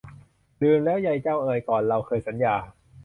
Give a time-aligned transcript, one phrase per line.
[0.61, 2.55] ลืมแล้วไยเจ้าเอย ก่อนเราเคยสัญญา